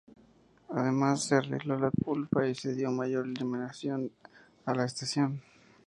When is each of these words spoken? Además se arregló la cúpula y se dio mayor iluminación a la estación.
Además 0.69 1.25
se 1.25 1.35
arregló 1.35 1.77
la 1.77 1.91
cúpula 1.91 2.47
y 2.49 2.55
se 2.55 2.73
dio 2.73 2.89
mayor 2.89 3.27
iluminación 3.27 4.11
a 4.65 4.73
la 4.73 4.85
estación. 4.85 5.43